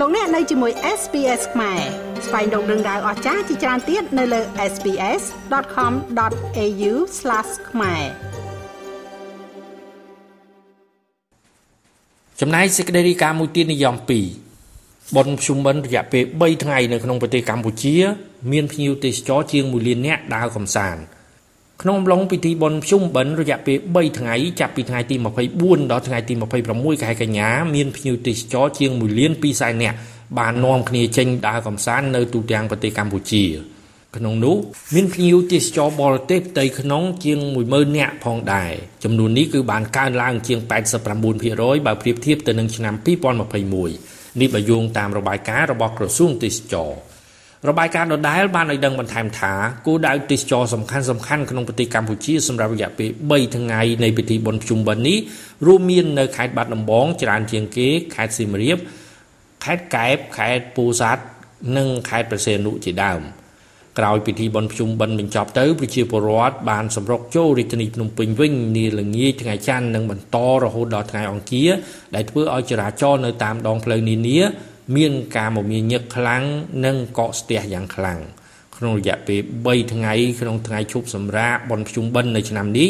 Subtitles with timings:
[0.00, 1.80] លោកអ្នកនៅជាមួយ SPS ខ្មែរ
[2.26, 4.40] ស្វែងរកដឹងដៅអស្ចារ្យជាច្រើនទៀតនៅលើ
[4.72, 6.92] SPS.com.au/
[7.70, 8.04] ខ្មែរ
[12.40, 13.94] ចំណាយសេចក្តីរាយការណ៍មួយទៀតនិយម
[14.54, 17.96] 2បុណ្យភ្ជុំបិណ្ឌរយៈពេល3ថ្ងៃនៅក្នុងប្រទេសកម្ពុជា
[18.52, 21.02] មានភ្ញៀវទេសចរជាង1លាននាក់ដើរកម្សាន្ត
[21.82, 25.16] ក្នុងអំឡុងពិធីបុណ្យភ្ជុំបិណ្ឌរយៈពេល3ថ្ងៃចាប់ពីថ្ងៃទី
[25.54, 26.34] 24ដល់ថ្ងៃទី
[26.70, 29.96] 26ខែកញ្ញាមានភ្ញៀវទេសចរជាង1លាន2សែននាក់
[30.38, 33.44] បាននាំគ្នាចេញដើរកម្សាន្តនៅទូទាំងប្រទេសកម្ពុជា
[34.16, 34.56] ក្នុងនោះ
[34.94, 38.72] មានភ្ញៀវទេសចរបរទេសផ្ទៃក្នុងជាង10000នាក់ផងដែរ
[39.04, 40.58] ចំនួននេះគឺបានកើនឡើងជាង
[40.98, 42.94] 89%បើប្រៀបធៀបទៅនឹងឆ្នាំ
[43.66, 46.90] 2021នេះបើយោងតាមរបាយការណ៍របស់ក្រសួងទេសចរ
[47.66, 49.52] របាយការណ៍ដដែលបានឲ្យដឹងបន្ថែមថា
[49.86, 55.18] គោលដៅទេសចរសំខាន់សំខាន់ក្នុងប្រទេសកម្ពុជាសម្រាប់រយៈពេល3ថ្ងៃនៃពិធីបុណ្យភ្ជុំបិណ្ឌនេះ
[55.66, 58.78] រួមមាននៅខេត្តបាត់ដំបងច្រើនជាងគេខេត្តសៀមរាប
[59.64, 61.22] ខេត្តកែបខេត្តពោធិ៍សាត់
[61.76, 63.20] និងខេត្តព្រះសីហនុជាដើម
[63.98, 71.70] ក្រោយពិធីបុណ្យភ្ជុំបិណ្ឌបញ្ចប់ទៅប្រជាពលរដ្ឋបានសម្រុកចូលរាជធានីភ្នំពេញវិញនាល្ងាចថ្ងៃច័ន្ទនិងបន្តរហូតដល់ថ្ងៃអង្គារ
[72.14, 74.38] ដែលធ្វើឲ្យចរាចរណ៍នៅតាមដងផ្លូវនានា
[74.96, 76.42] មានការមមាញឹកខ្លាំង
[76.84, 78.18] និងកកស្ទះយ៉ាងខ្លាំង
[78.76, 82.88] ក្នុងរយៈពេល3ថ្ងៃក្នុងថ្ងៃឈប់សម្រាកបុណ្យភ្ជុំបិណ្ឌនៅឆ្នាំនេះ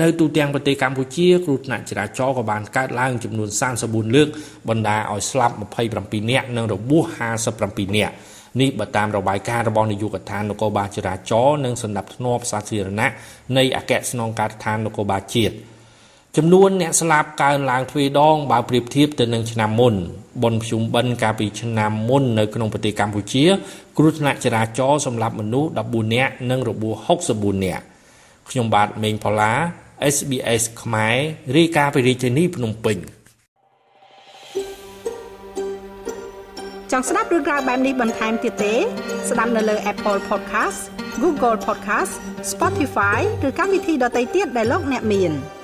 [0.00, 3.48] នៅទូទាំងប្រទេសកម្ពុជាគ្រោះថ្នាក់ចរាចរណ៍ក៏បានកើតឡើងចំនួន
[3.82, 4.28] 34លើក
[4.68, 5.54] បណ្ដាលឲ្យស្លាប់
[5.92, 7.04] 27នាក់និងរបួស
[7.50, 8.14] 57នាក់
[8.60, 13.10] នេះបើតាមរបាយការណ៍របស់នាយកដ្ឋាននគរបាលចរាចរណ៍និងសម្ដាប់ធ្នាប់សាធារណៈ
[13.56, 15.54] នៃអគ្គស្នងការដ្ឋាននគរបាលជាតិ
[16.36, 19.94] ចំនួនអ្នកស្លាប់កើនឡើងទ្វេដងបើប្រៀបធៀបទៅនឹងឆ្នាំមុន
[20.42, 23.44] បុណ្យភ្ជុំបិណ្ឌកាលពីឆ្នាំមុននៅក្នុងប្រទេសកម្ពុជា
[23.96, 26.94] គ្រោះថ្នាក់ចរាចរណ៍សម្រាប់មនុស្ស14នាក់និងរបួស
[27.30, 27.82] 64នាក់
[28.50, 29.52] ខ្ញុំបាទមេងផល្លា
[30.14, 31.16] SBS ខ្មែរ
[31.56, 32.96] រាយការណ៍ពីរាជធានីភ្នំពេញ
[36.92, 38.74] ចង់ស្ដាប់រឿងក្រៅបែបនេះបន្ថែមទៀតទេ
[39.30, 40.80] ស្ដាប់នៅលើ Apple Podcast
[41.22, 42.12] Google Podcast
[42.52, 45.32] Spotify ឬកម្មវិធីដទៃទៀតដែលលោកអ្នកមាន។